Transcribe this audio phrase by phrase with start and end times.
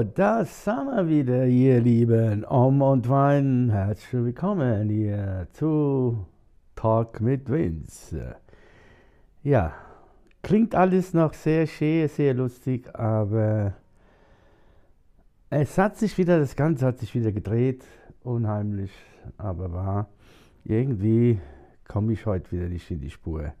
[0.00, 2.46] So, das sind wir wieder, ihr Lieben.
[2.46, 6.24] Om und Wein, herzlich willkommen hier zu
[6.74, 8.36] Talk mit Vince.
[9.42, 9.74] Ja,
[10.42, 13.74] klingt alles noch sehr schön, sehr lustig, aber
[15.50, 17.84] es hat sich wieder, das Ganze hat sich wieder gedreht,
[18.22, 18.92] unheimlich,
[19.36, 20.08] aber wahr.
[20.64, 21.40] Irgendwie
[21.86, 23.52] komme ich heute wieder nicht in die Spur.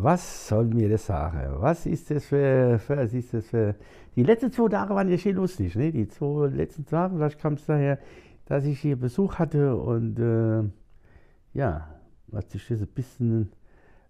[0.00, 1.56] Was soll mir das sagen?
[1.58, 3.74] Was ist das für, was ist das für.
[4.14, 5.90] Die letzten zwei Tage waren ja schön lustig, ne?
[5.90, 7.98] Die zwei letzten Tage, vielleicht kam es daher,
[8.46, 10.62] dass ich hier Besuch hatte und äh,
[11.52, 11.88] ja,
[12.32, 13.50] hat sich das ein bisschen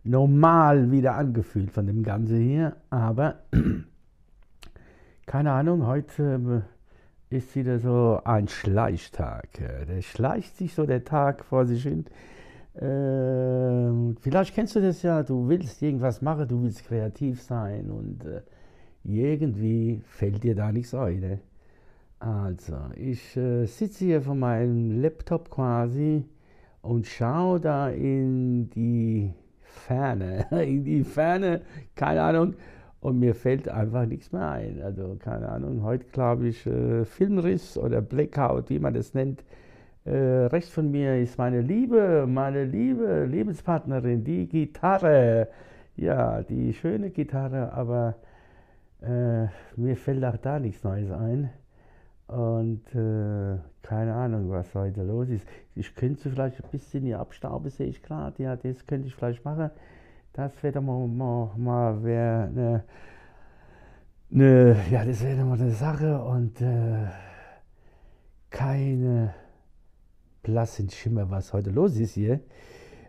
[0.05, 2.77] normal wieder angefühlt von dem Ganzen hier.
[2.91, 3.37] Aber
[5.27, 6.65] keine Ahnung, heute
[7.31, 9.49] äh, ist wieder so ein Schleichtag.
[9.55, 12.05] Der schleicht sich so der Tag vor sich hin.
[12.81, 18.25] Äh, vielleicht kennst du das ja, du willst irgendwas machen, du willst kreativ sein und
[18.25, 18.43] äh,
[19.03, 21.21] irgendwie fällt dir da nichts ein.
[21.21, 21.41] Ne?
[22.21, 26.25] Also, ich äh, sitze hier vor meinem Laptop quasi
[26.83, 31.63] und schaue da in die Ferne, in die Ferne,
[31.97, 32.55] keine Ahnung,
[33.01, 34.81] und mir fällt einfach nichts mehr ein.
[34.83, 39.43] Also, keine Ahnung, heute glaube ich äh, Filmriss oder Blackout, wie man das nennt
[40.11, 45.49] rechts von mir ist meine Liebe, meine liebe Lebenspartnerin, die Gitarre.
[45.97, 48.15] Ja, die schöne Gitarre, aber
[49.03, 51.51] äh, mir fällt auch da nichts Neues ein.
[52.29, 55.47] Und äh, keine Ahnung, was heute los ist.
[55.75, 58.43] Ich könnte vielleicht ein bisschen hier abstauben, sehe ich gerade.
[58.43, 59.71] Ja, das könnte ich vielleicht machen.
[60.35, 62.85] Das wäre mal, mal, mal wär eine,
[64.31, 67.07] eine, ja, das wäre mal eine Sache und äh,
[68.51, 69.35] keine
[70.49, 72.41] blassen Schimmer, was heute los ist hier.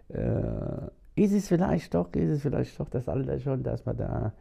[0.09, 4.33] Äh, ist es vielleicht doch, ist es vielleicht doch das Alter schon, dass man da,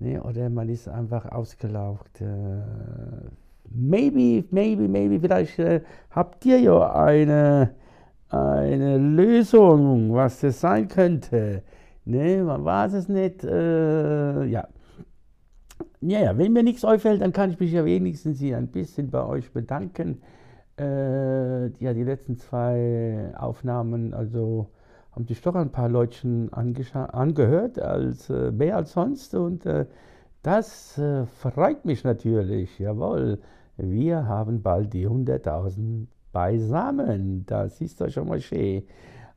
[0.00, 2.20] ne, oder man ist einfach ausgelaugt.
[2.20, 2.26] Äh,
[3.70, 7.74] maybe, maybe, maybe, vielleicht äh, habt ihr ja eine,
[8.28, 11.62] eine Lösung, was das sein könnte.
[12.04, 13.44] Ne, man weiß es nicht.
[13.44, 14.66] Äh, ja.
[16.00, 19.12] Ja, ja, wenn mir nichts auffällt, dann kann ich mich ja wenigstens hier ein bisschen
[19.12, 20.20] bei euch bedanken
[20.78, 24.68] äh, ja, die letzten zwei Aufnahmen, also
[25.12, 29.34] haben sich doch ein paar Leutchen angehört, als, äh, mehr als sonst.
[29.34, 29.86] Und äh,
[30.42, 32.78] das äh, freut mich natürlich.
[32.78, 33.38] Jawohl,
[33.76, 37.44] wir haben bald die 100.000 beisammen.
[37.46, 38.84] Das ist doch schon mal schön.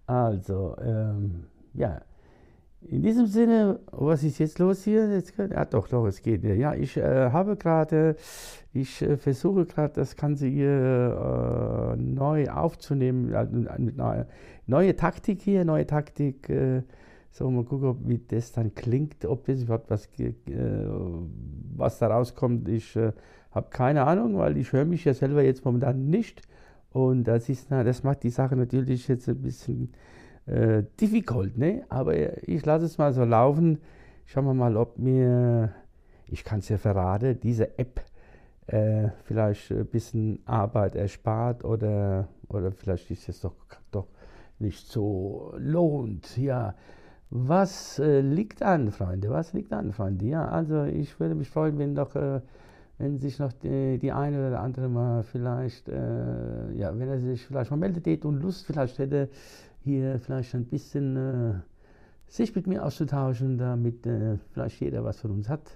[0.08, 2.02] Also, ähm, ja.
[2.90, 5.10] In diesem Sinne, was ist jetzt los hier?
[5.12, 6.44] Jetzt, ah, doch, doch, es geht.
[6.44, 8.16] Ja, ich äh, habe gerade,
[8.74, 13.34] ich äh, versuche gerade das Ganze hier äh, neu aufzunehmen,
[13.80, 14.28] mit neue,
[14.68, 16.48] neue Taktik hier, neue Taktik.
[16.50, 16.84] Äh,
[17.32, 20.34] so, mal gucken, wie das dann klingt, ob das überhaupt was, äh,
[21.76, 22.70] was da rauskommt.
[22.70, 23.14] Ich äh,
[23.52, 26.44] habe keine Ahnung, weil ich höre mich ja selber jetzt momentan nicht.
[26.92, 29.92] Und das, ist, na, das macht die Sache natürlich jetzt ein bisschen
[30.46, 31.84] äh, difficult, ne?
[31.90, 32.14] Aber
[32.48, 33.80] ich lasse es mal so laufen.
[34.26, 35.74] Schauen wir mal, ob mir,
[36.28, 38.02] ich kann es ja verraten, diese App
[38.68, 43.56] äh, vielleicht ein bisschen Arbeit erspart oder, oder vielleicht ist es doch,
[43.92, 44.08] doch
[44.60, 46.38] nicht so lohnt.
[46.38, 46.76] Ja,
[47.30, 49.30] was äh, liegt an, Freunde?
[49.30, 50.26] Was liegt an, Freunde?
[50.26, 52.42] Ja, also ich würde mich freuen, wenn doch, äh,
[52.98, 57.46] wenn sich noch die, die, eine oder andere mal vielleicht, äh, ja, wenn er sich
[57.46, 59.30] vielleicht mal meldet und Lust vielleicht hätte,
[59.86, 61.54] hier vielleicht ein bisschen äh,
[62.28, 65.70] sich mit mir auszutauschen, damit äh, vielleicht jeder was von uns hat,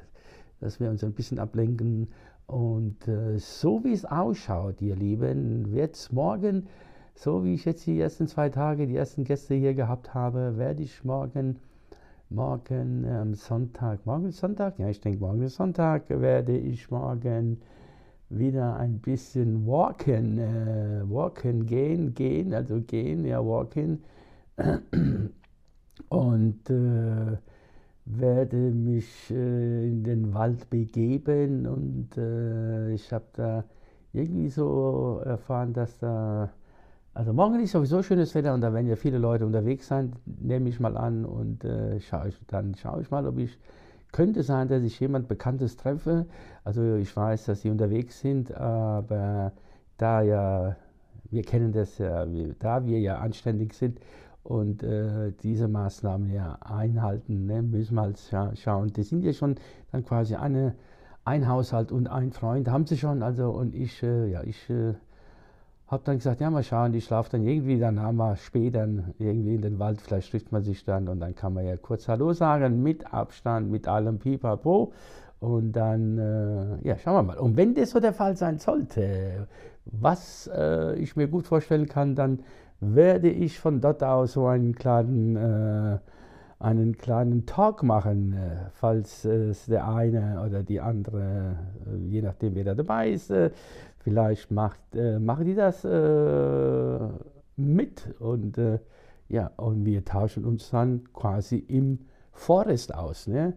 [0.60, 2.10] dass wir uns ein bisschen ablenken.
[2.48, 6.68] Und äh, so wie es ausschaut, ihr Lieben, wird es morgen,
[7.14, 10.82] so wie ich jetzt die ersten zwei Tage, die ersten Gäste hier gehabt habe, werde
[10.82, 11.58] ich morgen,
[12.30, 14.80] morgen am Sonntag, morgen ist Sonntag?
[14.80, 17.62] Ja, ich denke, morgen ist Sonntag, werde ich morgen
[18.30, 24.04] wieder ein bisschen walken, äh, walken, gehen, gehen, also gehen, ja, walken.
[26.10, 27.38] Und äh,
[28.10, 33.64] werde mich äh, in den Wald begeben und äh, ich habe da
[34.14, 36.50] irgendwie so erfahren, dass da,
[37.14, 40.70] also morgen ist sowieso schönes Wetter und da werden ja viele Leute unterwegs sein, nehme
[40.70, 43.60] ich mal an und äh, schau ich, dann schaue ich mal, ob ich
[44.12, 46.26] könnte sein, dass ich jemand Bekanntes treffe.
[46.64, 49.54] Also ich weiß, dass sie unterwegs sind, aber
[49.98, 50.76] da ja
[51.32, 52.26] wir kennen das ja,
[52.60, 54.00] da wir ja anständig sind
[54.44, 58.92] und äh, diese Maßnahmen ja einhalten, ne, müssen wir halt scha schauen.
[58.94, 59.56] Die sind ja schon
[59.92, 60.76] dann quasi eine,
[61.26, 64.94] ein Haushalt und ein Freund, haben sie schon, also und ich, äh, ja, ich äh,
[65.90, 68.88] habe dann gesagt, ja, mal schauen, ich schlafe dann irgendwie, dann haben wir später
[69.18, 72.08] irgendwie in den Wald, vielleicht trifft man sich dann und dann kann man ja kurz
[72.08, 74.94] Hallo sagen, mit Abstand, mit allem Pipapo.
[75.40, 77.38] Und dann, äh, ja, schauen wir mal.
[77.38, 79.48] Und wenn das so der Fall sein sollte,
[79.86, 82.44] was äh, ich mir gut vorstellen kann, dann
[82.82, 86.00] werde ich von dort aus so einen kleinen, äh,
[86.60, 91.56] einen kleinen Talk machen, äh, falls es der eine oder die andere,
[91.88, 93.52] äh, je nachdem wer da dabei ist, äh,
[94.00, 94.80] vielleicht macht,
[95.20, 95.84] machen die das
[97.56, 98.58] mit und
[99.28, 102.00] ja, und wir tauschen uns dann quasi im
[102.32, 103.28] Forest aus.
[103.28, 103.54] Ne?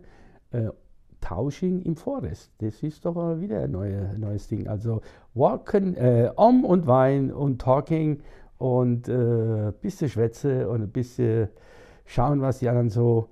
[1.22, 2.50] Tausching im Forest.
[2.58, 4.68] Das ist doch wieder ein neue, neues Ding.
[4.68, 5.00] Also
[5.34, 8.20] Walken, äh, Om und Wein und Talking
[8.58, 11.48] und ein äh, bisschen Schwätze und ein bisschen
[12.04, 13.28] schauen, was die anderen so,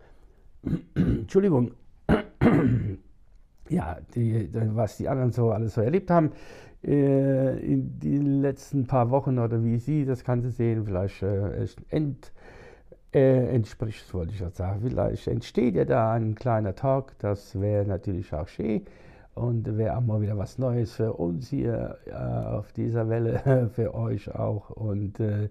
[0.94, 1.72] Entschuldigung,
[3.68, 9.10] ja, die, was die anderen so alles so erlebt haben äh, in den letzten paar
[9.10, 12.32] Wochen oder wie sie das Ganze sehen, vielleicht äh, ent,
[13.12, 14.80] äh, entspricht, wollte ich auch sagen.
[14.82, 18.82] Vielleicht entsteht ja da ein kleiner Talk, das wäre natürlich auch schön
[19.34, 23.94] und wäre auch mal wieder was Neues für uns hier äh, auf dieser Welle, für
[23.94, 24.70] euch auch.
[24.70, 25.48] Und äh,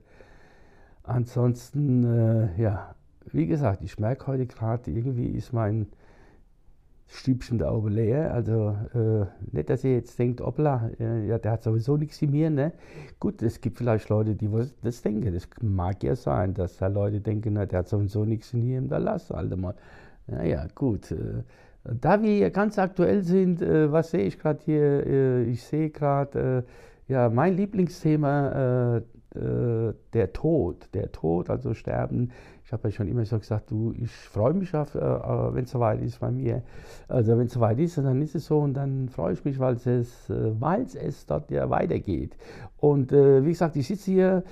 [1.04, 2.96] ansonsten, äh, ja,
[3.32, 5.88] wie gesagt, ich merke heute gerade, irgendwie ist mein
[7.12, 8.34] Stübchen da oben leer.
[8.34, 12.32] Also äh, nicht, dass ihr jetzt denkt, hoppla, äh, ja, der hat sowieso nichts in
[12.32, 12.52] mir.
[12.52, 12.72] Ne?
[13.20, 14.48] Gut, es gibt vielleicht Leute, die
[14.84, 15.34] das denken.
[15.34, 18.88] Das mag ja sein, dass da Leute denken, na, der hat sowieso nichts in ihm,
[18.90, 19.74] da lass halt mal.
[20.28, 21.12] Naja, gut.
[21.12, 21.44] Äh,
[21.84, 25.08] da wir hier ganz aktuell sind, äh, was sehe ich gerade hier?
[25.08, 26.64] Äh, ich sehe gerade,
[27.08, 29.02] ja, mein Lieblingsthema,
[29.34, 30.90] der Tod.
[30.94, 32.32] Der Tod, also Sterben
[32.70, 35.64] ich habe ja schon immer so gesagt, du, ich freue mich auf, äh, äh wenn
[35.64, 36.62] es soweit ist bei mir.
[37.08, 39.74] Also wenn es soweit ist, dann ist es so und dann freue ich mich, weil
[39.74, 42.38] es, äh, weil es dort ja weitergeht.
[42.78, 44.44] Und äh, wie gesagt, ich sitze hier,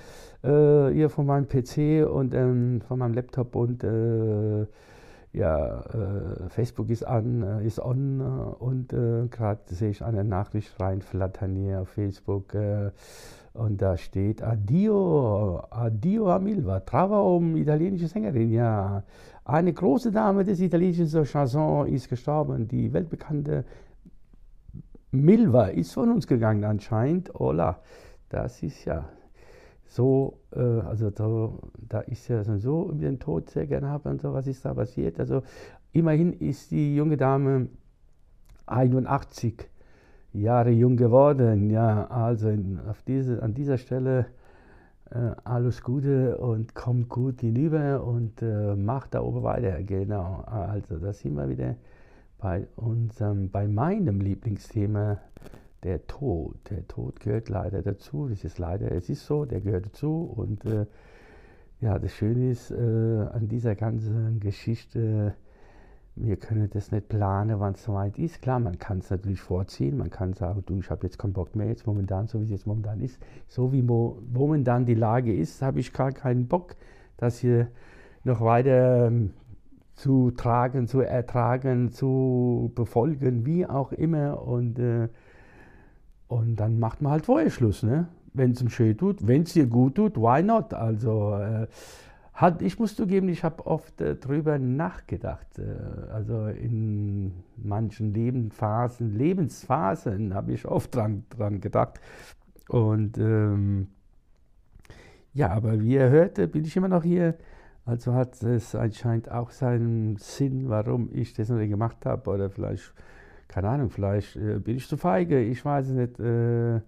[0.42, 4.66] äh, hier von meinem PC und ähm, von meinem Laptop und äh,
[5.34, 5.84] ja,
[6.50, 12.56] Facebook ist an, ist on und gerade sehe ich eine Nachricht reinflattern hier auf Facebook
[13.58, 19.04] und da steht Addio, Addio a Milva, Trauer italienische Sängerin, ja.
[19.46, 22.68] Eine große Dame des italienischen Chanson ist gestorben.
[22.68, 23.66] Die weltbekannte
[25.12, 27.34] Milva ist von uns gegangen anscheinend.
[27.34, 27.80] Hola,
[28.30, 29.06] das ist ja
[29.86, 31.50] so, äh, also da,
[31.88, 34.74] da ist ja so über den Tod sehr gerne haben und so, was ist da
[34.74, 35.20] passiert.
[35.20, 35.44] Also
[35.94, 37.70] immerhin ist die junge Dame
[38.66, 39.68] 81
[40.40, 41.70] Jahre jung geworden.
[41.70, 42.50] Ja, also
[42.90, 44.28] auf diese, an dieser Stelle
[45.12, 49.82] äh, alles Gute und kommt gut hinüber und äh, macht da oben weiter.
[49.84, 51.76] Genau, also da sind wir wieder
[52.40, 55.20] bei unserem, bei meinem Lieblingsthema,
[55.84, 56.56] der Tod.
[56.70, 58.28] Der Tod gehört leider dazu.
[58.28, 60.34] Das ist leider, es ist so, der gehört dazu.
[60.36, 60.86] Und äh,
[61.80, 65.36] ja, das Schöne ist äh, an dieser ganzen Geschichte,
[66.20, 68.42] wir können das nicht planen, wann es soweit ist.
[68.42, 71.56] Klar, man kann es natürlich vorziehen, man kann sagen, du, ich habe jetzt keinen Bock
[71.56, 73.20] mehr, jetzt momentan, so wie es jetzt momentan ist.
[73.48, 76.76] So wie mo momentan die Lage ist, habe ich gar keinen Bock,
[77.18, 77.68] das hier
[78.24, 79.32] noch weiter ähm,
[79.94, 84.42] zu tragen, zu ertragen, zu befolgen, wie auch immer.
[84.42, 85.10] Und, äh,
[86.28, 88.08] und dann macht man halt vorher Schluss, ne?
[88.38, 90.74] wenn es ihm schön tut, wenn es dir gut tut, why not?
[90.74, 91.68] Also äh,
[92.38, 95.58] hat, ich muss zugeben, ich habe oft äh, darüber nachgedacht.
[95.58, 102.00] Äh, also in manchen Lebensphasen, Lebensphasen habe ich oft dran, dran gedacht.
[102.70, 103.88] Und ähm,
[105.34, 107.36] ja, aber wie ihr hört, bin ich immer noch hier.
[107.86, 112.30] Also hat es anscheinend auch seinen Sinn, warum ich das noch nicht gemacht habe.
[112.30, 112.94] Oder vielleicht,
[113.48, 115.42] keine Ahnung, vielleicht äh, bin ich zu feige.
[115.42, 116.20] Ich weiß es nicht.
[116.20, 116.82] Äh,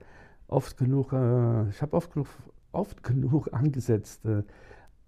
[0.47, 2.27] oft genug, äh, ich habe oft genug,
[2.71, 4.43] oft genug angesetzt äh,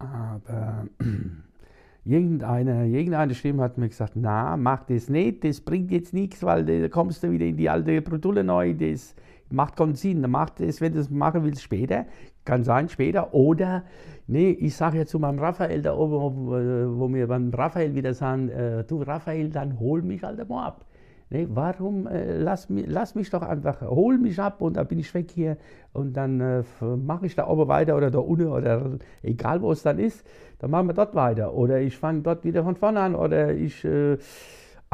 [0.03, 0.85] aber
[2.05, 6.65] irgendeine, irgendeine Stimme hat mir gesagt, na, mach das nicht, das bringt jetzt nichts, weil
[6.65, 9.15] da kommst du wieder in die alte Produlle neu, das
[9.51, 10.25] macht keinen Sinn.
[10.29, 12.05] Mach das, wenn du das machen willst, später.
[12.45, 13.33] Kann sein, später.
[13.33, 13.83] Oder,
[14.27, 18.13] nee, ich sage ja zu meinem Raphael da oben, wo, wo wir beim Raphael wieder
[18.13, 20.85] sagen, äh, du Raphael, dann hol mich halt mal ab.
[21.33, 25.13] Nee, warum, äh, lass, lass, mich doch einfach, hol mich ab und dann bin ich
[25.13, 25.55] weg hier
[25.93, 29.81] und dann äh, mache ich da oben weiter oder da unten oder egal wo es
[29.81, 30.27] dann ist,
[30.59, 33.85] dann machen wir dort weiter oder ich fange dort wieder von vorne an oder ich,
[33.85, 34.17] äh,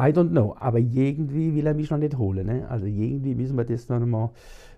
[0.00, 0.54] I don't know.
[0.60, 2.46] Aber irgendwie will er mich noch nicht holen.
[2.46, 2.68] Ne?
[2.70, 4.30] Also irgendwie müssen wir das noch mal,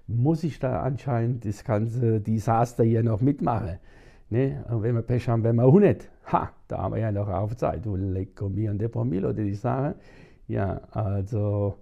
[0.07, 3.79] muss ich da anscheinend das ganze Desaster hier noch mitmachen.
[4.31, 4.65] Ne?
[4.71, 6.09] Und wenn wir Pech haben, wenn wir auch nicht.
[6.33, 7.85] Ha, da haben wir ja noch auf Zeit.
[7.85, 9.95] Du lecco mir und de Pomilo, ich sagen.
[10.51, 11.77] Ja, also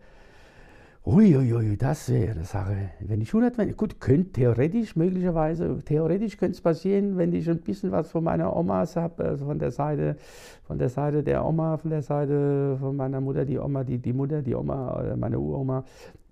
[1.06, 2.90] Uiuiui, das wäre eine Sache.
[3.00, 7.60] Wenn ich 100, wenn, gut, könnte theoretisch, möglicherweise, theoretisch könnte es passieren, wenn ich ein
[7.62, 10.16] bisschen was von meiner Omas habe, also von der Seite,
[10.64, 14.12] von der Seite der Oma, von der Seite von meiner Mutter, die Oma, die, die
[14.12, 15.82] Mutter, die Oma, meine Uroma.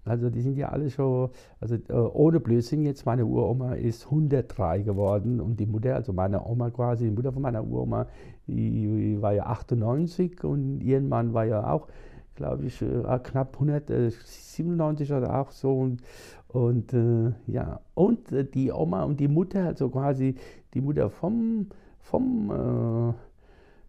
[0.05, 4.83] Also die sind ja alle schon, also äh, ohne Blödsinn jetzt, meine Uroma ist 103
[4.83, 8.07] geworden und die Mutter, also meine Oma quasi, die Mutter von meiner Uroma,
[8.47, 11.89] die, die war ja 98 und ihren Mann war ja auch
[12.37, 15.77] glaube ich, äh, knapp 197 oder auch so.
[15.79, 16.03] Und,
[16.49, 20.37] und äh, ja, und äh, die Oma und die Mutter, also quasi
[20.75, 21.67] die Mutter vom,
[21.99, 23.15] vom, äh,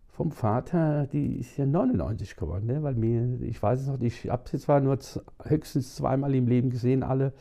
[0.07, 2.81] vom Vater, die ist ja 99 geworden, ne?
[2.81, 4.97] weil mir, ich weiß es noch, ich habe sie zwar nur
[5.43, 7.33] höchstens zweimal im Leben gesehen, alle.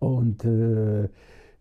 [0.00, 1.08] Und äh,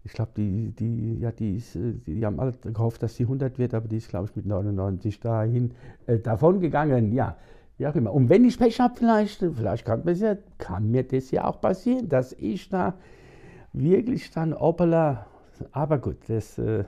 [0.08, 3.60] ich glaube, die, die, ja, die, ist, äh, die, haben alle gehofft, dass sie 100
[3.60, 5.72] wird, aber die ist, glaube ich, mit 99 dahin
[6.08, 7.12] äh, davon gegangen.
[7.12, 7.38] Ja,
[7.78, 8.14] wie immer.
[8.14, 12.10] Und wenn ich Pech habe, vielleicht, vielleicht kann, ja, kann, mir das ja auch passieren,
[12.10, 12.96] dass ich da
[13.74, 15.28] wirklich dann Opala,
[15.72, 16.86] aber gut, das, äh, äh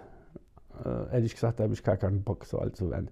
[1.11, 3.09] ehrlich gesagt, da habe ich gar keinen Bock, so alt zu werden.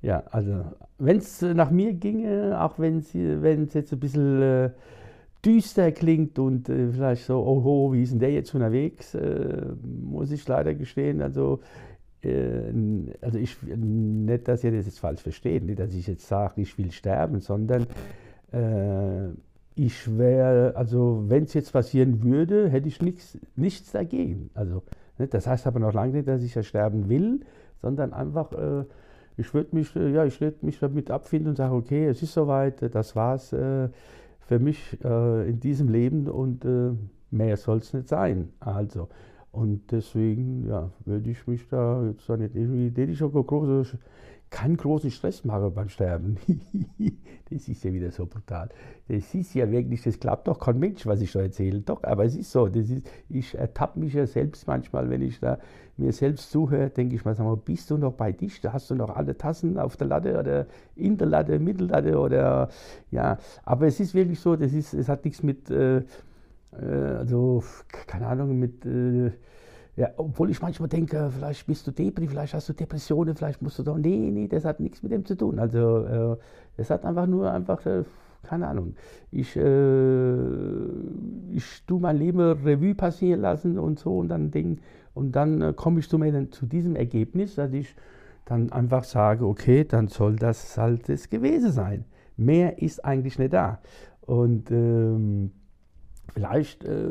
[0.00, 0.64] Ja, also,
[0.98, 4.70] wenn es nach mir ginge, auch wenn es jetzt ein bisschen äh,
[5.44, 10.32] düster klingt und äh, vielleicht so, oh, wie ist denn der jetzt unterwegs, äh, muss
[10.32, 11.91] ich leider gestehen, also äh,
[12.24, 16.78] also ich, nicht, dass ihr das jetzt falsch versteht, nicht, dass ich jetzt sage, ich
[16.78, 17.86] will sterben, sondern
[18.52, 19.28] äh,
[19.74, 24.50] ich wäre, also wenn es jetzt passieren würde, hätte ich nichts, nichts dagegen.
[24.54, 24.82] Also,
[25.18, 27.40] nicht, das heißt aber noch lange nicht, dass ich ja sterben will,
[27.80, 28.84] sondern einfach, äh,
[29.36, 32.94] ich würde mich, äh, ja, ich mich damit abfinden und sagen, okay, es ist soweit,
[32.94, 33.88] das war's äh,
[34.40, 36.66] für mich äh, in diesem Leben und
[37.30, 38.50] mehr soll es nicht sein.
[38.60, 39.08] Also,
[39.52, 43.98] und deswegen ja, würde ich mich da jetzt da nicht irgendwie, hätte ich auch große,
[44.52, 46.36] keinen großen Stress machen beim Sterben.
[47.50, 48.68] das ist ja wieder so brutal.
[49.08, 51.80] Das ist ja wirklich, das klappt doch kein Mensch, was ich da erzähle.
[51.80, 52.68] Doch, aber es ist so.
[52.68, 55.58] Das ist, ich ertappe mich ja selbst manchmal, wenn ich da
[55.96, 58.60] mir selbst zuhöre, denke ich mal, sag mal, bist du noch bei dich?
[58.60, 60.66] Da hast du noch alle Tassen auf der Latte oder
[60.96, 62.68] in der Latte, Mittellatte oder
[63.10, 63.38] ja.
[63.64, 65.70] Aber es ist wirklich so, das ist, es hat nichts mit.
[65.70, 66.02] Äh,
[66.80, 67.62] äh, also,
[68.06, 69.32] keine Ahnung, mit, äh,
[69.96, 73.78] ja, obwohl ich manchmal denke, vielleicht bist du Depri, vielleicht hast du Depressionen, vielleicht musst
[73.78, 75.58] du doch, nee, nee, das hat nichts mit dem zu tun.
[75.58, 76.36] Also, äh,
[76.76, 78.04] das hat einfach nur einfach, äh,
[78.42, 78.94] keine Ahnung,
[79.30, 80.34] ich, äh,
[81.50, 84.80] ich tue mein Leben Revue passieren lassen und so und dann denk,
[85.14, 87.94] und dann komme ich zu, mir, zu diesem Ergebnis, dass ich
[88.44, 92.04] dann einfach sage, okay, dann soll das halt das gewesen sein.
[92.36, 93.80] Mehr ist eigentlich nicht da.
[94.22, 95.52] Und ähm,
[96.28, 97.10] Vielleicht, äh,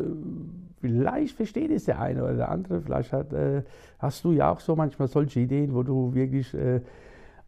[0.79, 3.63] vielleicht versteht es der eine oder der andere, vielleicht hat, äh,
[3.99, 6.81] hast du ja auch so manchmal solche Ideen, wo du wirklich äh,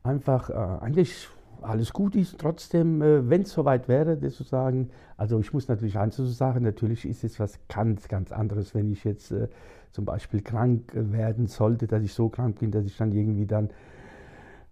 [0.03, 1.29] einfach äh, eigentlich
[1.61, 5.67] alles gut ist, trotzdem, äh, wenn es soweit wäre, das zu sagen, also ich muss
[5.67, 9.47] natürlich eins sagen, natürlich ist es was ganz, ganz anderes, wenn ich jetzt äh,
[9.91, 13.69] zum Beispiel krank werden sollte, dass ich so krank bin, dass ich dann irgendwie dann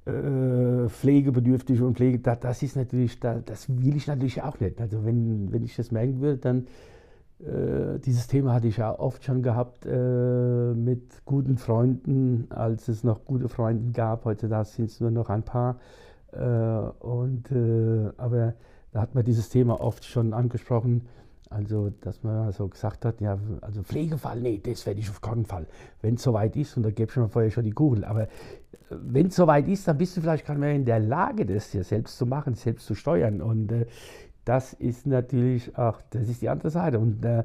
[0.05, 4.81] äh, pflegebedürftig und Pflege, das, ist natürlich, das, will ich natürlich auch nicht.
[4.81, 6.67] Also wenn, wenn ich das merken würde, dann
[7.39, 13.03] äh, dieses Thema hatte ich ja oft schon gehabt äh, mit guten Freunden, als es
[13.03, 14.25] noch gute Freunde gab.
[14.25, 15.79] Heute sind es nur noch ein paar.
[16.31, 18.53] Äh, und, äh, aber
[18.91, 21.07] da hat man dieses Thema oft schon angesprochen.
[21.51, 25.45] Also, dass man so gesagt hat, ja, also Pflegefall, nee, das werde ich auf keinen
[25.45, 25.67] Fall.
[26.01, 28.27] Wenn es soweit ist, und da gebe ich mir vorher schon die Kugel, aber äh,
[28.89, 31.73] wenn es soweit ist, dann bist du vielleicht gar nicht mehr in der Lage, das
[31.73, 33.41] ja selbst zu machen, selbst zu steuern.
[33.41, 33.85] Und äh,
[34.45, 36.99] das ist natürlich auch, das ist die andere Seite.
[36.99, 37.43] Und, äh,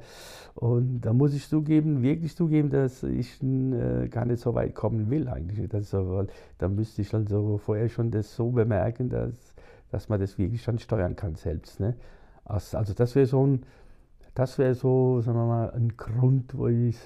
[0.54, 5.10] und da muss ich zugeben, wirklich zugeben, dass ich äh, gar nicht so weit kommen
[5.10, 5.68] will eigentlich.
[5.68, 6.24] Das so,
[6.58, 9.34] da müsste ich also vorher schon das so bemerken, dass,
[9.90, 11.80] dass man das wirklich schon steuern kann selbst.
[11.80, 11.96] Ne?
[12.44, 13.62] Also das wäre so ein
[14.36, 16.98] das wäre so, sagen wir mal, ein Grund, wo ich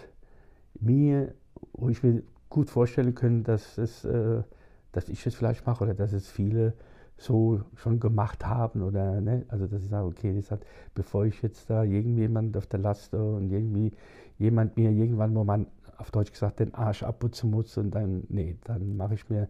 [0.80, 1.32] mir,
[1.72, 4.42] wo ich mir gut vorstellen könnte, dass, es, äh,
[4.90, 6.74] dass ich es vielleicht mache oder dass es viele
[7.16, 9.44] so schon gemacht haben oder ne?
[9.48, 10.62] also dass ich sage, okay, das hat,
[10.94, 13.92] bevor ich jetzt da irgendjemand auf der Last und irgendwie
[14.38, 15.66] jemand mir irgendwann wo man
[15.98, 19.48] auf Deutsch gesagt den Arsch abputzen muss und dann, nee, dann mache ich mir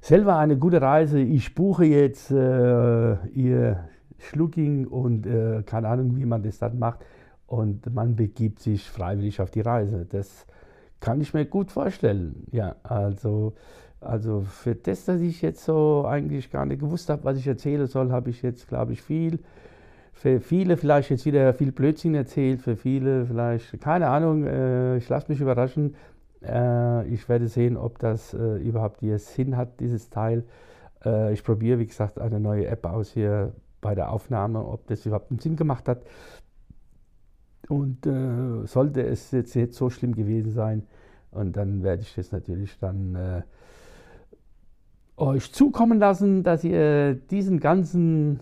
[0.00, 1.20] selber eine gute Reise.
[1.20, 3.88] Ich buche jetzt äh, ihr
[4.24, 7.04] Schlucking und äh, keine Ahnung, wie man das dann macht.
[7.46, 10.06] Und man begibt sich freiwillig auf die Reise.
[10.06, 10.46] Das
[11.00, 12.46] kann ich mir gut vorstellen.
[12.52, 13.54] Ja, also
[14.00, 17.86] Also für das, dass ich jetzt so eigentlich gar nicht gewusst habe, was ich erzählen
[17.86, 19.38] soll, habe ich jetzt, glaube ich, viel,
[20.12, 25.08] für viele vielleicht jetzt wieder viel Blödsinn erzählt, für viele vielleicht, keine Ahnung, äh, ich
[25.08, 25.94] lasse mich überraschen.
[26.42, 30.44] Äh, ich werde sehen, ob das äh, überhaupt hier Sinn hat, dieses Teil.
[31.04, 33.52] Äh, ich probiere, wie gesagt, eine neue App aus hier
[33.84, 36.02] bei der Aufnahme, ob das überhaupt einen Sinn gemacht hat.
[37.68, 40.82] Und äh, sollte es jetzt nicht so schlimm gewesen sein,
[41.30, 43.42] und dann werde ich das natürlich dann äh,
[45.16, 48.40] euch zukommen lassen, dass ihr diesen ganzen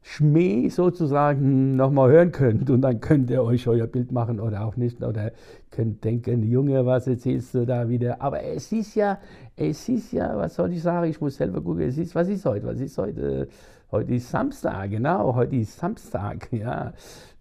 [0.00, 4.76] Schmäh sozusagen nochmal hören könnt und dann könnt ihr euch euer Bild machen oder auch
[4.76, 5.32] nicht oder
[5.70, 8.22] könnt denken, Junge, was erzählst du da wieder?
[8.22, 9.18] Aber es ist ja,
[9.56, 12.46] es ist ja, was soll ich sagen, ich muss selber gucken, es ist, was ist
[12.46, 13.48] heute, was ist heute?
[13.90, 16.92] Heute ist Samstag, genau, heute ist Samstag, ja.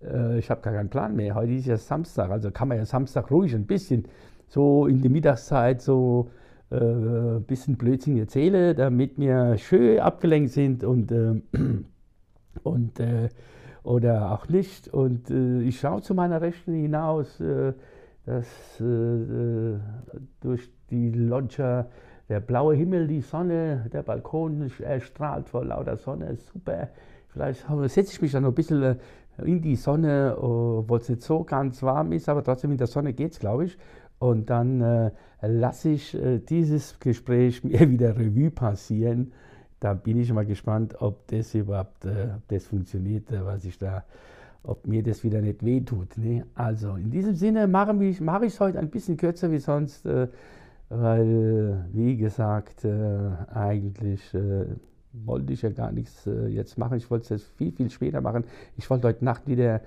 [0.01, 2.86] Äh, ich habe gar keinen Plan mehr, heute ist ja Samstag, also kann man ja
[2.86, 4.06] Samstag ruhig ein bisschen
[4.48, 6.32] so in der Mittagszeit so
[6.72, 11.42] ein äh, bisschen Blödsinn erzähle, damit wir schön abgelenkt sind und, äh,
[12.63, 13.27] und äh,
[13.84, 14.88] oder auch nicht.
[14.88, 17.74] Und äh, ich schaue zu meiner Rechten hinaus, äh,
[18.25, 19.80] dass äh,
[20.39, 21.88] durch die Loggia
[22.29, 24.69] der blaue Himmel, die Sonne, der Balkon
[25.00, 26.89] strahlt vor lauter Sonne, super.
[27.29, 28.98] Vielleicht setze ich mich dann noch ein bisschen
[29.43, 33.13] in die Sonne, obwohl es nicht so ganz warm ist, aber trotzdem in der Sonne
[33.13, 33.77] geht es, glaube ich.
[34.19, 39.31] Und dann äh, lasse ich äh, dieses Gespräch mir wieder Revue passieren.
[39.79, 43.77] Da bin ich mal gespannt, ob das überhaupt äh, ob das funktioniert, äh, was ich
[43.77, 44.03] da,
[44.63, 46.17] ob mir das wieder nicht wehtut.
[46.17, 46.46] Ne?
[46.55, 50.27] Also in diesem Sinne mache ich es heute ein bisschen kürzer wie sonst, äh,
[50.89, 54.36] weil, wie gesagt, äh, eigentlich
[55.13, 56.98] wollte ich ja gar nichts jetzt machen.
[56.98, 58.44] Ich wollte es viel, viel später machen.
[58.77, 59.82] Ich wollte heute Nacht wieder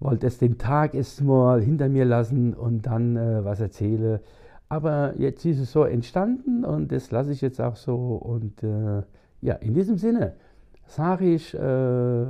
[0.00, 4.20] wollte es den Tag erstmal hinter mir lassen und dann äh, was erzähle.
[4.68, 7.96] Aber jetzt ist es so entstanden und das lasse ich jetzt auch so.
[7.96, 9.02] Und äh,
[9.40, 10.34] ja, in diesem Sinne
[10.86, 12.26] sage ich äh,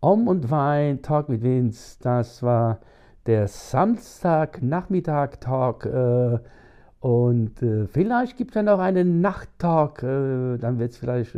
[0.00, 1.98] Om und Wein, Talk mit Vince.
[2.02, 2.80] Das war
[3.26, 5.86] der Samstagnachmittag-Talk.
[7.06, 10.02] Äh, und äh, vielleicht gibt es ja noch einen Nachttalk.
[10.02, 11.36] Äh, dann wird es vielleicht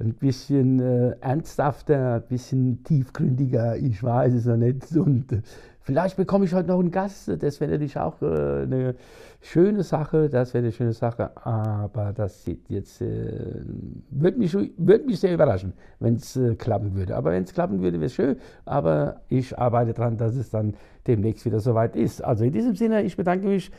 [0.00, 4.96] ein bisschen äh, ernsthafter, ein bisschen tiefgründiger, ich weiß es noch nicht.
[4.96, 5.42] Und äh,
[5.80, 8.94] vielleicht bekomme ich heute noch einen Gast, das wäre natürlich auch äh, eine
[9.40, 13.62] schöne Sache, das wäre eine schöne Sache, aber das jetzt äh,
[14.10, 17.16] würde mich, würd mich sehr überraschen, wenn es äh, klappen würde.
[17.16, 20.74] Aber wenn es klappen würde, wäre es schön, aber ich arbeite daran, dass es dann
[21.08, 22.22] demnächst wieder soweit ist.
[22.22, 23.72] Also in diesem Sinne, ich bedanke mich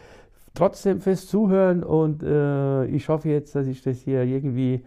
[0.54, 4.84] trotzdem fürs Zuhören und äh, ich hoffe jetzt, dass ich das hier irgendwie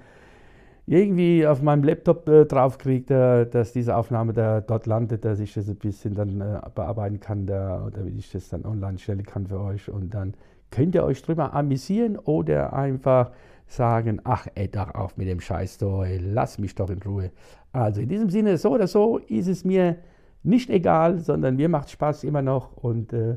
[0.86, 5.68] irgendwie auf meinem Laptop äh, draufkriege, dass diese Aufnahme da dort landet, dass ich das
[5.68, 9.60] ein bisschen dann äh, bearbeiten kann, da, damit ich das dann online stellen kann für
[9.60, 9.88] euch.
[9.88, 10.34] Und dann
[10.70, 13.30] könnt ihr euch drüber amüsieren oder einfach
[13.66, 17.30] sagen, ach ey, doch auf mit dem Scheiß, doch, ey, lass mich doch in Ruhe.
[17.72, 19.98] Also in diesem Sinne, so oder so ist es mir
[20.42, 23.36] nicht egal, sondern mir macht Spaß immer noch und äh,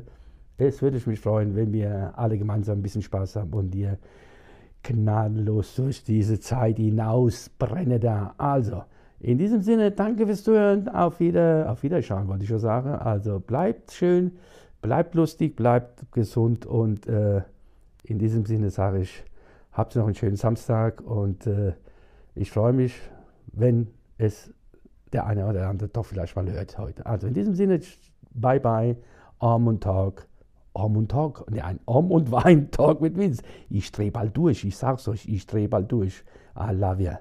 [0.58, 3.98] es würde mich freuen, wenn wir alle gemeinsam ein bisschen Spaß haben und ihr
[4.82, 8.34] gnadenlos durch diese Zeit hinaus brenne da.
[8.38, 8.84] Also,
[9.18, 10.88] in diesem Sinne, danke fürs Zuhören.
[10.88, 12.90] Auf, wieder, auf Wiederschauen, wollte ich schon sagen.
[12.90, 14.32] Also, bleibt schön,
[14.82, 17.42] bleibt lustig, bleibt gesund und äh,
[18.04, 19.24] in diesem Sinne sage ich,
[19.72, 21.72] habt noch einen schönen Samstag und äh,
[22.34, 22.94] ich freue mich,
[23.52, 23.88] wenn
[24.18, 24.52] es
[25.12, 27.04] der eine oder andere doch vielleicht mal hört heute.
[27.06, 27.80] Also in diesem Sinne,
[28.34, 28.96] bye bye,
[29.38, 30.28] Arm und Tag.
[30.76, 33.42] Arm und Tag, ne, ein Arm und Wein Tag mit Vince.
[33.68, 36.24] Ich drehe bald durch, ich sag's euch, ich drehe bald durch.
[36.58, 37.12] I love you.